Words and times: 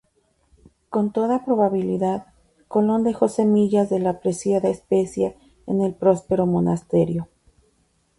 Con 0.89 1.11
toda 1.13 1.45
probabilidad, 1.45 2.25
Colón 2.67 3.03
dejó 3.03 3.27
semillas 3.27 3.91
de 3.91 3.99
la 3.99 4.19
preciada 4.19 4.67
especia 4.67 5.35
en 5.67 5.81
el 5.83 5.93
próspero 5.93 6.47
monasterio. 6.47 7.29